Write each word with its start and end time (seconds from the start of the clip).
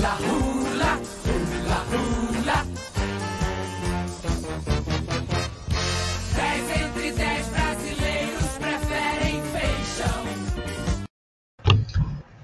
Hula, 0.00 0.16
hula, 0.16 0.92
hula, 1.26 1.78
hula. 1.90 2.58
Dez 6.34 6.64
entre 6.80 7.12
dez 7.12 7.44
brasileiros 7.48 8.50
preferem 8.56 9.42
feijão. 9.52 10.24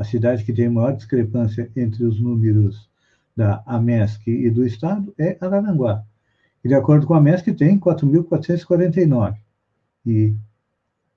A 0.00 0.04
cidade 0.04 0.44
que 0.44 0.52
tem 0.54 0.66
maior 0.66 0.96
discrepância 0.96 1.70
entre 1.76 2.04
os 2.04 2.18
números 2.18 2.88
da 3.36 3.62
AMESC 3.66 4.30
e 4.30 4.50
do 4.50 4.64
Estado 4.64 5.12
é 5.18 5.36
Araranguá. 5.38 6.02
E, 6.64 6.68
de 6.68 6.74
acordo 6.74 7.06
com 7.06 7.12
a 7.12 7.18
AMESC, 7.18 7.52
tem 7.52 7.78
4.449. 7.78 9.36
E, 10.06 10.34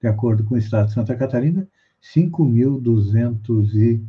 de 0.01 0.07
acordo 0.09 0.43
com 0.43 0.55
o 0.55 0.57
Estado 0.57 0.87
de 0.87 0.93
Santa 0.95 1.15
Catarina, 1.15 1.65
5.214. 2.13 4.03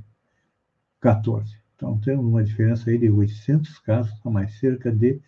Então, 1.76 1.96
temos 1.98 2.26
uma 2.26 2.42
diferença 2.42 2.90
aí 2.90 2.98
de 2.98 3.08
800 3.08 3.78
casos 3.78 4.20
a 4.24 4.28
mais, 4.28 4.58
cerca 4.58 4.90
de 4.90 5.20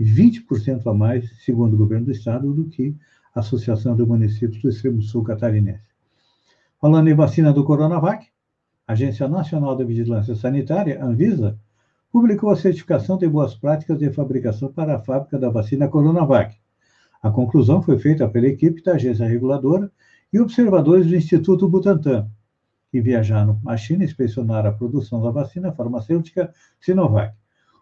20% 0.00 0.86
a 0.86 0.94
mais, 0.94 1.28
segundo 1.44 1.74
o 1.74 1.78
governo 1.78 2.06
do 2.06 2.12
Estado, 2.12 2.54
do 2.54 2.66
que 2.68 2.94
a 3.34 3.40
Associação 3.40 3.96
de 3.96 4.04
Municípios 4.04 4.62
do 4.62 4.68
Extremo 4.68 5.02
Sul 5.02 5.24
Catarinense. 5.24 5.90
Falando 6.80 7.08
em 7.08 7.14
vacina 7.14 7.52
do 7.52 7.64
Coronavac, 7.64 8.31
Agência 8.92 9.26
Nacional 9.26 9.74
de 9.74 9.84
Vigilância 9.84 10.34
Sanitária, 10.34 11.02
Anvisa, 11.02 11.58
publicou 12.10 12.50
a 12.50 12.56
certificação 12.56 13.16
de 13.16 13.26
boas 13.26 13.54
práticas 13.54 13.98
de 13.98 14.10
fabricação 14.10 14.70
para 14.70 14.96
a 14.96 14.98
fábrica 14.98 15.38
da 15.38 15.48
vacina 15.48 15.88
Coronavac. 15.88 16.54
A 17.22 17.30
conclusão 17.30 17.80
foi 17.80 17.98
feita 17.98 18.28
pela 18.28 18.46
equipe 18.46 18.82
da 18.82 18.92
agência 18.92 19.26
reguladora 19.26 19.90
e 20.30 20.38
observadores 20.38 21.06
do 21.06 21.16
Instituto 21.16 21.66
Butantan, 21.68 22.28
que 22.90 23.00
viajaram 23.00 23.58
à 23.66 23.78
China 23.78 24.04
inspecionar 24.04 24.66
a 24.66 24.72
produção 24.72 25.22
da 25.22 25.30
vacina 25.30 25.72
farmacêutica 25.72 26.52
Sinovac. 26.78 27.34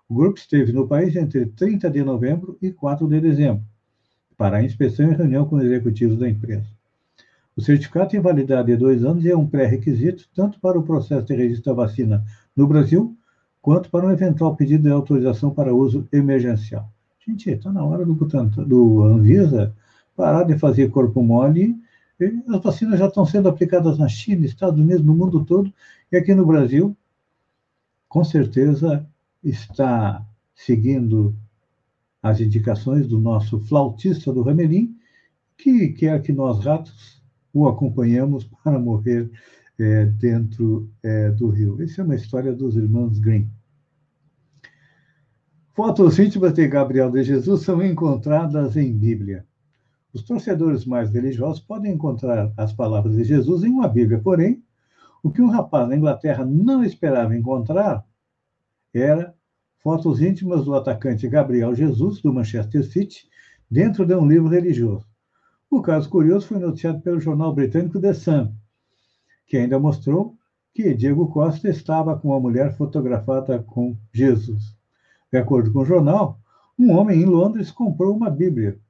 O 0.08 0.14
grupo 0.14 0.38
esteve 0.38 0.72
no 0.72 0.86
país 0.86 1.16
entre 1.16 1.46
30 1.46 1.90
de 1.90 2.04
novembro 2.04 2.56
e 2.62 2.70
4 2.70 3.08
de 3.08 3.20
dezembro, 3.20 3.64
para 4.36 4.58
a 4.58 4.62
inspeção 4.62 5.10
e 5.10 5.16
reunião 5.16 5.44
com 5.44 5.60
executivos 5.60 6.18
da 6.18 6.28
empresa. 6.28 6.79
O 7.56 7.60
certificado 7.60 8.10
tem 8.10 8.20
validade 8.20 8.68
de 8.68 8.76
dois 8.76 9.04
anos 9.04 9.24
e 9.24 9.30
é 9.30 9.36
um 9.36 9.46
pré-requisito 9.46 10.28
tanto 10.34 10.60
para 10.60 10.78
o 10.78 10.82
processo 10.82 11.26
de 11.26 11.34
registro 11.34 11.74
da 11.74 11.82
vacina 11.82 12.24
no 12.56 12.66
Brasil, 12.66 13.16
quanto 13.60 13.90
para 13.90 14.06
um 14.06 14.10
eventual 14.10 14.56
pedido 14.56 14.84
de 14.84 14.90
autorização 14.90 15.50
para 15.50 15.74
uso 15.74 16.08
emergencial. 16.12 16.90
Gente, 17.26 17.50
está 17.50 17.70
na 17.70 17.84
hora 17.84 18.04
do, 18.04 18.14
do 18.14 19.02
Anvisa 19.02 19.74
parar 20.16 20.44
de 20.44 20.58
fazer 20.58 20.90
corpo 20.90 21.22
mole. 21.22 21.76
As 22.48 22.62
vacinas 22.62 22.98
já 22.98 23.06
estão 23.06 23.24
sendo 23.24 23.48
aplicadas 23.48 23.98
na 23.98 24.08
China, 24.08 24.44
Estados 24.44 24.78
Unidos, 24.78 25.04
no 25.04 25.14
mundo 25.14 25.44
todo, 25.44 25.72
e 26.12 26.16
aqui 26.16 26.34
no 26.34 26.46
Brasil, 26.46 26.96
com 28.08 28.22
certeza, 28.24 29.06
está 29.42 30.24
seguindo 30.54 31.34
as 32.22 32.40
indicações 32.40 33.06
do 33.06 33.18
nosso 33.18 33.60
flautista 33.60 34.32
do 34.32 34.42
Ramelim, 34.42 34.94
que 35.56 35.88
quer 35.90 36.20
que 36.20 36.32
nós, 36.32 36.64
ratos, 36.64 37.19
o 37.52 37.68
acompanhamos 37.68 38.44
para 38.62 38.78
morrer 38.78 39.30
é, 39.78 40.06
dentro 40.06 40.90
é, 41.02 41.30
do 41.30 41.48
rio. 41.48 41.82
Essa 41.82 42.02
é 42.02 42.04
uma 42.04 42.14
história 42.14 42.52
dos 42.52 42.76
irmãos 42.76 43.18
Grimm. 43.18 43.48
Fotos 45.74 46.18
íntimas 46.18 46.52
de 46.52 46.66
Gabriel 46.68 47.10
de 47.10 47.22
Jesus 47.22 47.62
são 47.62 47.82
encontradas 47.82 48.76
em 48.76 48.92
Bíblia. 48.92 49.46
Os 50.12 50.22
torcedores 50.22 50.84
mais 50.84 51.10
religiosos 51.10 51.60
podem 51.60 51.92
encontrar 51.92 52.52
as 52.56 52.72
palavras 52.72 53.16
de 53.16 53.24
Jesus 53.24 53.62
em 53.62 53.70
uma 53.70 53.88
Bíblia, 53.88 54.18
porém, 54.18 54.62
o 55.22 55.30
que 55.30 55.40
um 55.40 55.48
rapaz 55.48 55.88
na 55.88 55.96
Inglaterra 55.96 56.44
não 56.44 56.82
esperava 56.82 57.36
encontrar 57.36 58.04
era 58.92 59.34
fotos 59.78 60.20
íntimas 60.20 60.64
do 60.64 60.74
atacante 60.74 61.28
Gabriel 61.28 61.74
Jesus, 61.74 62.20
do 62.20 62.32
Manchester 62.32 62.84
City, 62.84 63.28
dentro 63.70 64.04
de 64.04 64.14
um 64.14 64.26
livro 64.26 64.48
religioso. 64.48 65.09
O 65.70 65.80
caso 65.80 66.10
curioso 66.10 66.48
foi 66.48 66.58
noticiado 66.58 67.00
pelo 67.00 67.20
jornal 67.20 67.54
britânico 67.54 68.00
The 68.00 68.12
Sun, 68.12 68.52
que 69.46 69.56
ainda 69.56 69.78
mostrou 69.78 70.34
que 70.74 70.92
Diego 70.94 71.28
Costa 71.28 71.68
estava 71.68 72.18
com 72.18 72.28
uma 72.28 72.40
mulher 72.40 72.76
fotografada 72.76 73.60
com 73.60 73.96
Jesus. 74.12 74.76
De 75.30 75.38
acordo 75.38 75.72
com 75.72 75.78
o 75.78 75.84
jornal, 75.84 76.40
um 76.76 76.90
homem 76.90 77.22
em 77.22 77.24
Londres 77.24 77.70
comprou 77.70 78.16
uma 78.16 78.28
Bíblia 78.28 78.80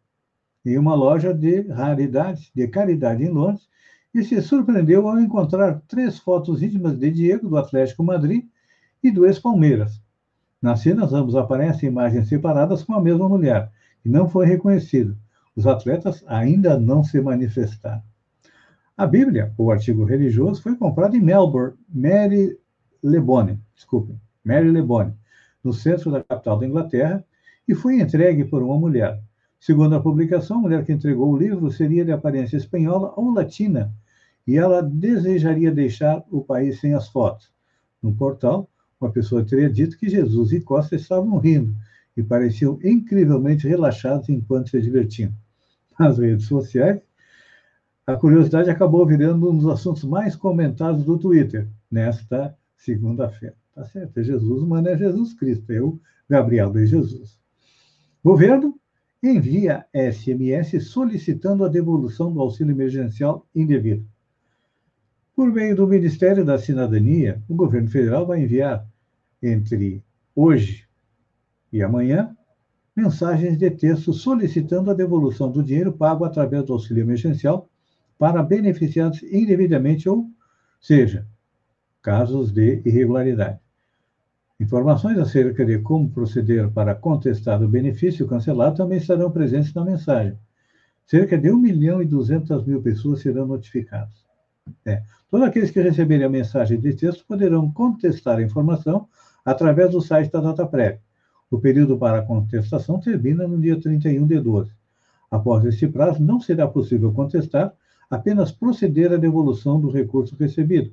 em 0.64 0.78
uma 0.78 0.94
loja 0.94 1.34
de 1.34 1.68
raridades, 1.68 2.50
de 2.54 2.66
caridade 2.66 3.24
em 3.24 3.28
Londres, 3.28 3.68
e 4.14 4.24
se 4.24 4.40
surpreendeu 4.40 5.06
ao 5.06 5.20
encontrar 5.20 5.82
três 5.86 6.18
fotos 6.18 6.62
íntimas 6.62 6.98
de 6.98 7.10
Diego, 7.10 7.48
do 7.48 7.58
Atlético 7.58 8.02
Madrid, 8.02 8.44
e 9.02 9.10
do 9.10 9.26
ex-Palmeiras. 9.26 10.02
Nas 10.60 10.80
cenas, 10.80 11.12
ambos 11.12 11.36
aparecem 11.36 11.88
imagens 11.88 12.28
separadas 12.28 12.82
com 12.82 12.94
a 12.94 13.02
mesma 13.02 13.28
mulher, 13.28 13.70
que 14.02 14.08
não 14.08 14.28
foi 14.28 14.46
reconhecida. 14.46 15.16
Os 15.60 15.66
atletas 15.66 16.24
ainda 16.26 16.80
não 16.80 17.04
se 17.04 17.20
manifestaram. 17.20 18.02
A 18.96 19.06
Bíblia, 19.06 19.52
o 19.58 19.70
artigo 19.70 20.04
religioso, 20.04 20.62
foi 20.62 20.74
comprado 20.74 21.14
em 21.14 21.20
Melbourne, 21.20 21.76
Mary 21.86 22.58
Lebone, 23.02 23.60
desculpe, 23.74 24.16
Mary 24.42 24.70
Lebone, 24.70 25.12
no 25.62 25.74
centro 25.74 26.10
da 26.10 26.24
capital 26.24 26.58
da 26.58 26.66
Inglaterra, 26.66 27.22
e 27.68 27.74
foi 27.74 28.00
entregue 28.00 28.46
por 28.46 28.62
uma 28.62 28.78
mulher. 28.78 29.22
Segundo 29.58 29.94
a 29.94 30.00
publicação, 30.00 30.56
a 30.56 30.60
mulher 30.62 30.82
que 30.82 30.94
entregou 30.94 31.30
o 31.30 31.36
livro 31.36 31.70
seria 31.70 32.06
de 32.06 32.12
aparência 32.12 32.56
espanhola 32.56 33.12
ou 33.14 33.30
latina, 33.30 33.92
e 34.46 34.56
ela 34.56 34.82
desejaria 34.82 35.70
deixar 35.70 36.24
o 36.30 36.42
país 36.42 36.80
sem 36.80 36.94
as 36.94 37.06
fotos. 37.06 37.52
No 38.02 38.14
portal, 38.14 38.66
uma 38.98 39.12
pessoa 39.12 39.44
teria 39.44 39.68
dito 39.68 39.98
que 39.98 40.08
Jesus 40.08 40.52
e 40.52 40.60
Costa 40.62 40.96
estavam 40.96 41.36
rindo 41.36 41.76
e 42.16 42.22
pareciam 42.22 42.78
incrivelmente 42.82 43.68
relaxados 43.68 44.30
enquanto 44.30 44.70
se 44.70 44.80
divertiam. 44.80 45.30
Nas 46.00 46.16
redes 46.16 46.46
sociais, 46.46 46.98
a 48.06 48.16
curiosidade 48.16 48.70
acabou 48.70 49.06
virando 49.06 49.50
um 49.50 49.58
dos 49.58 49.66
assuntos 49.66 50.02
mais 50.02 50.34
comentados 50.34 51.04
do 51.04 51.18
Twitter 51.18 51.68
nesta 51.90 52.56
segunda-feira. 52.74 53.54
Tá 53.74 53.84
certo, 53.84 54.18
é 54.18 54.24
Jesus, 54.24 54.66
mas 54.66 54.82
não 54.82 54.90
é 54.92 54.96
Jesus 54.96 55.34
Cristo, 55.34 55.70
o 55.84 56.00
Gabriel 56.26 56.72
de 56.72 56.86
Jesus. 56.86 57.38
Governo 58.24 58.74
envia 59.22 59.84
SMS 59.94 60.88
solicitando 60.88 61.66
a 61.66 61.68
devolução 61.68 62.32
do 62.32 62.40
auxílio 62.40 62.72
emergencial 62.72 63.46
indevido. 63.54 64.08
Por 65.36 65.52
meio 65.52 65.76
do 65.76 65.86
Ministério 65.86 66.46
da 66.46 66.58
Cidadania, 66.58 67.42
o 67.46 67.54
governo 67.54 67.90
federal 67.90 68.26
vai 68.26 68.42
enviar 68.42 68.88
entre 69.42 70.02
hoje 70.34 70.88
e 71.70 71.82
amanhã 71.82 72.34
mensagens 73.00 73.56
de 73.56 73.70
texto 73.70 74.12
solicitando 74.12 74.90
a 74.90 74.94
devolução 74.94 75.50
do 75.50 75.62
dinheiro 75.62 75.92
pago 75.92 76.24
através 76.24 76.64
do 76.64 76.74
auxílio 76.74 77.02
emergencial 77.02 77.68
para 78.18 78.42
beneficiados 78.42 79.22
indevidamente, 79.22 80.06
ou 80.08 80.28
seja, 80.78 81.26
casos 82.02 82.52
de 82.52 82.82
irregularidade. 82.84 83.58
Informações 84.60 85.18
acerca 85.18 85.64
de 85.64 85.78
como 85.78 86.10
proceder 86.10 86.70
para 86.70 86.94
contestar 86.94 87.62
o 87.62 87.68
benefício 87.68 88.26
cancelado 88.26 88.76
também 88.76 88.98
estarão 88.98 89.30
presentes 89.30 89.72
na 89.72 89.82
mensagem. 89.82 90.38
Cerca 91.06 91.38
de 91.38 91.50
1 91.50 91.56
milhão 91.56 92.02
e 92.02 92.04
200 92.04 92.66
mil 92.66 92.82
pessoas 92.82 93.20
serão 93.20 93.46
notificadas. 93.46 94.26
É. 94.84 95.02
Todos 95.30 95.46
aqueles 95.46 95.70
que 95.70 95.80
receberem 95.80 96.26
a 96.26 96.28
mensagem 96.28 96.78
de 96.78 96.92
texto 96.92 97.24
poderão 97.26 97.72
contestar 97.72 98.38
a 98.38 98.42
informação 98.42 99.08
através 99.42 99.90
do 99.90 100.02
site 100.02 100.30
da 100.30 100.40
data 100.40 100.66
prévia. 100.66 101.00
O 101.50 101.58
período 101.58 101.98
para 101.98 102.22
contestação 102.22 103.00
termina 103.00 103.46
no 103.48 103.60
dia 103.60 103.78
31 103.78 104.26
de 104.26 104.38
12. 104.38 104.70
Após 105.30 105.64
este 105.64 105.88
prazo, 105.88 106.22
não 106.22 106.40
será 106.40 106.68
possível 106.68 107.12
contestar, 107.12 107.72
apenas 108.08 108.52
proceder 108.52 109.12
à 109.12 109.16
devolução 109.16 109.80
do 109.80 109.90
recurso 109.90 110.36
recebido, 110.36 110.92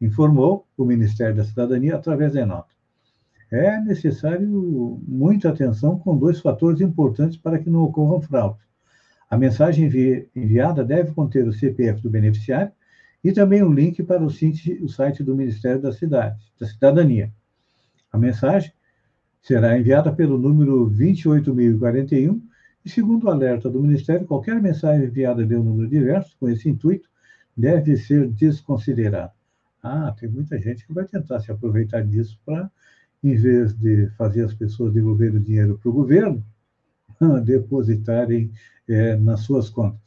informou 0.00 0.66
o 0.76 0.84
Ministério 0.84 1.36
da 1.36 1.44
Cidadania 1.44 1.96
através 1.96 2.34
da 2.34 2.46
nota. 2.46 2.72
É 3.50 3.78
necessário 3.80 5.00
muita 5.06 5.50
atenção 5.50 5.98
com 5.98 6.16
dois 6.16 6.40
fatores 6.40 6.80
importantes 6.80 7.36
para 7.36 7.58
que 7.58 7.68
não 7.68 7.82
ocorram 7.82 8.20
fraudes. 8.20 8.62
A 9.28 9.36
mensagem 9.36 9.86
envi 9.86 10.28
enviada 10.34 10.84
deve 10.84 11.12
conter 11.12 11.46
o 11.46 11.52
CPF 11.52 12.02
do 12.02 12.10
beneficiário 12.10 12.72
e 13.22 13.32
também 13.32 13.62
um 13.62 13.72
link 13.72 14.02
para 14.02 14.22
o 14.22 14.30
site 14.30 15.22
do 15.22 15.36
Ministério 15.36 15.80
da, 15.80 15.92
Cidade, 15.92 16.42
da 16.58 16.66
Cidadania. 16.66 17.32
A 18.10 18.18
mensagem 18.18 18.72
será 19.42 19.78
enviada 19.78 20.12
pelo 20.12 20.38
número 20.38 20.88
28041 20.88 22.40
e, 22.84 22.88
segundo 22.88 23.24
o 23.24 23.30
alerta 23.30 23.68
do 23.68 23.82
Ministério, 23.82 24.26
qualquer 24.26 24.60
mensagem 24.62 25.06
enviada 25.06 25.44
de 25.44 25.54
um 25.56 25.62
número 25.62 25.88
diverso 25.88 26.36
com 26.38 26.48
esse 26.48 26.68
intuito 26.68 27.08
deve 27.56 27.96
ser 27.96 28.28
desconsiderada. 28.28 29.32
Ah, 29.82 30.14
tem 30.18 30.28
muita 30.28 30.58
gente 30.60 30.86
que 30.86 30.92
vai 30.92 31.04
tentar 31.04 31.40
se 31.40 31.50
aproveitar 31.50 32.02
disso 32.02 32.38
para, 32.46 32.70
em 33.22 33.34
vez 33.34 33.74
de 33.74 34.08
fazer 34.16 34.44
as 34.44 34.54
pessoas 34.54 34.92
devolverem 34.92 35.36
o 35.36 35.40
dinheiro 35.40 35.78
para 35.78 35.90
o 35.90 35.92
governo, 35.92 36.44
depositarem 37.44 38.52
é, 38.88 39.16
nas 39.16 39.40
suas 39.40 39.68
contas. 39.68 40.00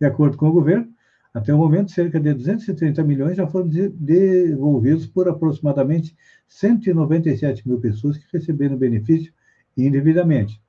De 0.00 0.06
acordo 0.06 0.36
com 0.36 0.48
o 0.48 0.52
governo, 0.52 0.93
até 1.34 1.52
o 1.52 1.58
momento, 1.58 1.90
cerca 1.90 2.20
de 2.20 2.32
230 2.32 3.02
milhões 3.02 3.36
já 3.36 3.44
foram 3.44 3.68
devolvidos 3.68 5.04
por 5.04 5.28
aproximadamente 5.28 6.16
197 6.46 7.68
mil 7.68 7.80
pessoas 7.80 8.16
que 8.16 8.24
receberam 8.32 8.76
benefício 8.76 9.32
indevidamente. 9.76 10.62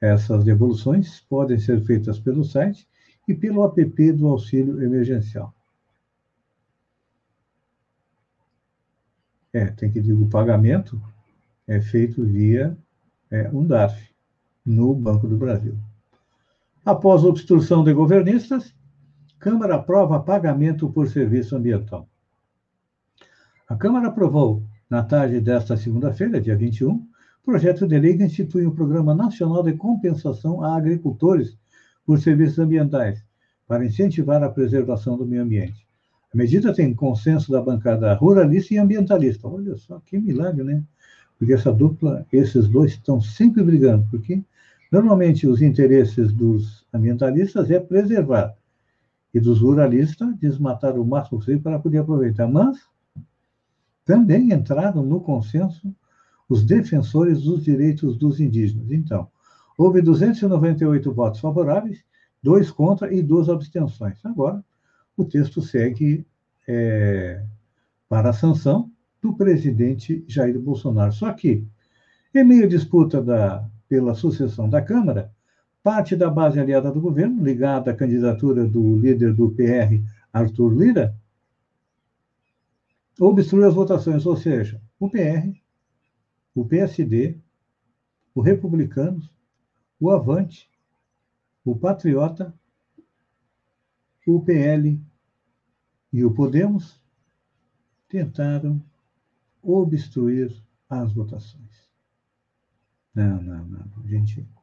Essas 0.00 0.44
devoluções 0.44 1.20
podem 1.28 1.58
ser 1.58 1.80
feitas 1.84 2.20
pelo 2.20 2.44
site 2.44 2.86
e 3.26 3.34
pelo 3.34 3.64
app 3.64 4.12
do 4.12 4.28
auxílio 4.28 4.80
emergencial. 4.80 5.52
É, 9.52 9.66
tem 9.66 9.90
que 9.90 10.00
dizer, 10.00 10.12
o 10.12 10.28
pagamento 10.28 11.02
é 11.66 11.80
feito 11.80 12.22
via 12.24 12.78
é, 13.32 13.48
um 13.48 13.66
DARF, 13.66 14.14
no 14.64 14.94
Banco 14.94 15.26
do 15.26 15.36
Brasil. 15.36 15.76
Após 16.84 17.24
a 17.24 17.28
obstrução 17.28 17.82
de 17.82 17.92
governistas, 17.92 18.75
Câmara 19.38 19.74
aprova 19.74 20.18
pagamento 20.20 20.90
por 20.90 21.08
serviço 21.08 21.54
ambiental. 21.54 22.08
A 23.68 23.76
Câmara 23.76 24.08
aprovou, 24.08 24.62
na 24.88 25.02
tarde 25.02 25.40
desta 25.40 25.76
segunda-feira, 25.76 26.40
dia 26.40 26.56
21, 26.56 27.06
projeto 27.44 27.86
de 27.86 27.98
lei 27.98 28.16
que 28.16 28.24
institui 28.24 28.66
um 28.66 28.74
Programa 28.74 29.14
Nacional 29.14 29.62
de 29.62 29.74
Compensação 29.74 30.64
a 30.64 30.74
Agricultores 30.74 31.56
por 32.04 32.18
Serviços 32.18 32.58
Ambientais, 32.58 33.22
para 33.68 33.84
incentivar 33.84 34.42
a 34.42 34.48
preservação 34.48 35.18
do 35.18 35.26
meio 35.26 35.42
ambiente. 35.42 35.86
A 36.32 36.36
medida 36.36 36.72
tem 36.72 36.94
consenso 36.94 37.52
da 37.52 37.60
bancada 37.60 38.14
ruralista 38.14 38.72
e 38.72 38.78
ambientalista. 38.78 39.46
Olha 39.46 39.76
só 39.76 40.00
que 40.00 40.18
milagre, 40.18 40.64
né? 40.64 40.82
Porque 41.38 41.52
essa 41.52 41.72
dupla, 41.72 42.26
esses 42.32 42.68
dois 42.68 42.92
estão 42.92 43.20
sempre 43.20 43.62
brigando, 43.62 44.06
porque 44.10 44.42
normalmente 44.90 45.46
os 45.46 45.60
interesses 45.60 46.32
dos 46.32 46.86
ambientalistas 46.92 47.70
é 47.70 47.78
preservar 47.78 48.56
e 49.36 49.40
dos 49.40 49.60
ruralistas 49.60 50.34
desmatar 50.38 50.98
o 50.98 51.04
máximo 51.04 51.38
possível 51.38 51.60
para 51.60 51.78
poder 51.78 51.98
aproveitar. 51.98 52.48
Mas 52.48 52.78
também 54.02 54.50
entraram 54.50 55.02
no 55.02 55.20
consenso 55.20 55.94
os 56.48 56.64
defensores 56.64 57.42
dos 57.42 57.62
direitos 57.62 58.16
dos 58.16 58.40
indígenas. 58.40 58.90
Então, 58.90 59.28
houve 59.76 60.00
298 60.00 61.12
votos 61.12 61.38
favoráveis, 61.40 62.02
dois 62.42 62.70
contra 62.70 63.12
e 63.12 63.22
duas 63.22 63.50
abstenções. 63.50 64.24
Agora, 64.24 64.64
o 65.14 65.22
texto 65.22 65.60
segue 65.60 66.26
é, 66.66 67.44
para 68.08 68.30
a 68.30 68.32
sanção 68.32 68.90
do 69.20 69.34
presidente 69.34 70.24
Jair 70.26 70.58
Bolsonaro. 70.58 71.12
Só 71.12 71.30
que, 71.34 71.62
em 72.34 72.42
meio 72.42 72.64
à 72.64 72.68
disputa 72.68 73.20
da, 73.20 73.68
pela 73.86 74.14
sucessão 74.14 74.66
da 74.66 74.80
Câmara, 74.80 75.30
Parte 75.86 76.16
da 76.16 76.28
base 76.28 76.58
aliada 76.58 76.90
do 76.90 77.00
governo, 77.00 77.44
ligada 77.44 77.92
à 77.92 77.96
candidatura 77.96 78.66
do 78.66 78.98
líder 78.98 79.32
do 79.32 79.52
PR, 79.52 80.02
Arthur 80.32 80.76
Lira, 80.76 81.16
obstruiu 83.20 83.68
as 83.68 83.74
votações, 83.74 84.26
ou 84.26 84.36
seja, 84.36 84.82
o 84.98 85.08
PR, 85.08 85.56
o 86.52 86.64
PSD, 86.64 87.38
o 88.34 88.40
Republicanos, 88.40 89.32
o 90.00 90.10
Avante, 90.10 90.68
o 91.64 91.78
Patriota, 91.78 92.52
o 94.26 94.42
PL 94.42 95.00
e 96.12 96.24
o 96.24 96.34
Podemos 96.34 97.00
tentaram 98.08 98.82
obstruir 99.62 100.52
as 100.90 101.12
votações. 101.12 101.88
Não, 103.14 103.40
não, 103.40 103.64
não, 103.64 104.08
gente. 104.08 104.55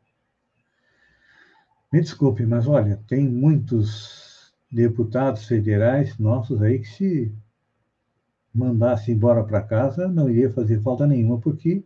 Me 1.94 2.02
desculpe, 2.02 2.44
mas 2.44 2.66
olha, 2.68 3.00
tem 3.08 3.30
muitos 3.30 4.52
deputados 4.72 5.46
federais 5.46 6.18
nossos 6.18 6.60
aí 6.60 6.80
que 6.80 6.88
se 6.88 7.32
mandasse 8.52 9.12
embora 9.12 9.44
para 9.44 9.62
casa 9.62 10.08
não 10.08 10.28
iria 10.28 10.52
fazer 10.52 10.82
falta 10.82 11.06
nenhuma, 11.06 11.40
porque 11.40 11.84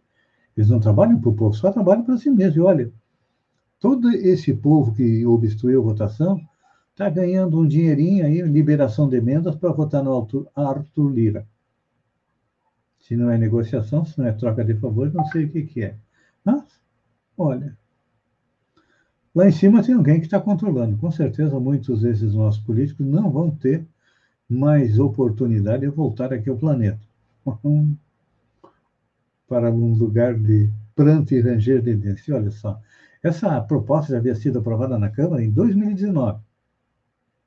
eles 0.56 0.70
não 0.70 0.80
trabalham 0.80 1.20
para 1.20 1.30
o 1.30 1.36
povo, 1.36 1.54
só 1.54 1.74
trabalham 1.74 2.06
para 2.06 2.18
si 2.18 2.30
mesmos. 2.30 2.56
E 2.56 2.62
olha, 2.62 2.94
todo 3.82 4.10
esse 4.10 4.54
povo 4.54 4.94
que 4.94 5.26
obstruiu 5.26 5.82
a 5.82 5.84
votação 5.84 6.40
está 6.92 7.10
ganhando 7.10 7.60
um 7.60 7.68
dinheirinho 7.68 8.26
aí, 8.26 8.42
liberação 8.44 9.10
de 9.10 9.18
emendas 9.18 9.58
para 9.58 9.74
votar 9.74 10.02
no 10.02 10.26
Arthur 10.56 11.10
Lira. 11.10 11.46
Se 12.98 13.18
não 13.18 13.30
é 13.30 13.38
negociação, 13.38 14.06
se 14.06 14.18
não 14.18 14.26
é 14.26 14.32
troca 14.32 14.64
de 14.64 14.74
favores, 14.76 15.14
não 15.14 15.26
sei 15.26 15.44
o 15.44 15.50
que, 15.50 15.64
que 15.64 15.84
é. 15.84 15.98
Mas, 16.46 16.64
olha, 17.38 17.78
Lá 19.38 19.48
em 19.48 19.52
cima 19.52 19.84
tem 19.84 19.94
alguém 19.94 20.20
que 20.20 20.26
está 20.26 20.40
controlando. 20.40 20.98
Com 20.98 21.12
certeza, 21.12 21.60
muitos 21.60 22.02
desses 22.02 22.34
nossos 22.34 22.60
políticos 22.60 23.06
não 23.06 23.30
vão 23.30 23.52
ter 23.52 23.86
mais 24.50 24.98
oportunidade 24.98 25.82
de 25.82 25.90
voltar 25.90 26.34
aqui 26.34 26.50
ao 26.50 26.58
planeta. 26.58 27.00
Para 29.48 29.70
um 29.72 29.94
lugar 29.94 30.34
de 30.34 30.72
pranto 30.96 31.36
e 31.36 31.40
ranger 31.40 31.84
de 31.84 31.96
dentes. 31.96 32.28
Olha 32.30 32.50
só, 32.50 32.82
essa 33.22 33.62
proposta 33.62 34.12
já 34.12 34.18
havia 34.18 34.34
sido 34.34 34.58
aprovada 34.58 34.98
na 34.98 35.08
Câmara 35.08 35.44
em 35.44 35.52
2019. 35.52 36.42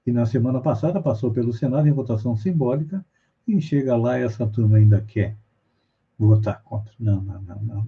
E 0.06 0.12
na 0.12 0.26
semana 0.26 0.60
passada 0.60 1.02
passou 1.02 1.32
pelo 1.32 1.52
Senado 1.52 1.88
em 1.88 1.92
votação 1.92 2.36
simbólica 2.36 3.04
e 3.48 3.60
chega 3.60 3.96
lá 3.96 4.16
essa 4.16 4.46
turma 4.46 4.76
ainda 4.76 5.00
quer 5.00 5.36
votar 6.16 6.62
contra. 6.62 6.94
Não, 7.00 7.20
não, 7.20 7.42
não, 7.42 7.60
não. 7.60 7.86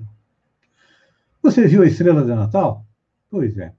Você 1.41 1.69
viu 1.69 1.83
a 1.83 1.87
estrela 1.87 2.25
de 2.25 2.35
Natal? 2.35 2.85
Pois 3.31 3.57
é. 3.57 3.73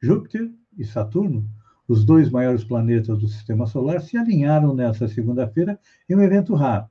Júpiter 0.00 0.50
e 0.76 0.84
Saturno, 0.84 1.48
os 1.88 2.04
dois 2.04 2.30
maiores 2.30 2.62
planetas 2.62 3.18
do 3.18 3.26
sistema 3.26 3.66
solar, 3.66 4.00
se 4.00 4.16
alinharam 4.16 4.74
nesta 4.74 5.08
segunda-feira 5.08 5.78
em 6.08 6.14
um 6.14 6.20
evento 6.20 6.54
raro, 6.54 6.86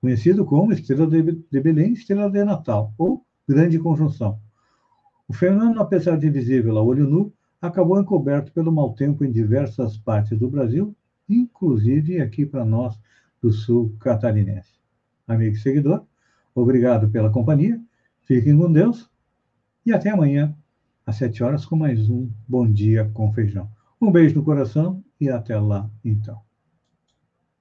conhecido 0.00 0.44
como 0.44 0.72
Estrela 0.72 1.06
de 1.06 1.60
Belém, 1.60 1.92
Estrela 1.92 2.30
de 2.30 2.44
Natal, 2.44 2.92
ou 2.98 3.24
Grande 3.48 3.78
Conjunção. 3.78 4.38
O 5.28 5.32
fenômeno, 5.32 5.80
apesar 5.80 6.18
de 6.18 6.28
visível 6.28 6.76
a 6.76 6.82
olho 6.82 7.08
nu, 7.08 7.32
acabou 7.60 8.00
encoberto 8.00 8.52
pelo 8.52 8.72
mau 8.72 8.92
tempo 8.92 9.24
em 9.24 9.30
diversas 9.30 9.96
partes 9.96 10.38
do 10.38 10.50
Brasil, 10.50 10.94
inclusive 11.28 12.20
aqui 12.20 12.44
para 12.44 12.64
nós 12.64 12.98
do 13.40 13.52
sul 13.52 13.96
catarinense. 14.00 14.72
Amigo 15.26 15.54
e 15.54 15.58
seguidor, 15.58 16.04
obrigado 16.54 17.08
pela 17.08 17.30
companhia, 17.30 17.80
fiquem 18.22 18.58
com 18.58 18.70
Deus 18.70 19.08
e 19.86 19.92
até 19.92 20.10
amanhã 20.10 20.54
às 21.06 21.16
sete 21.16 21.42
horas, 21.42 21.64
com 21.64 21.76
mais 21.76 22.08
um 22.08 22.28
Bom 22.46 22.70
Dia 22.70 23.10
com 23.12 23.32
Feijão. 23.32 23.68
Um 24.00 24.10
beijo 24.10 24.34
no 24.34 24.44
coração 24.44 25.02
e 25.20 25.28
até 25.28 25.58
lá, 25.58 25.88
então. 26.04 26.40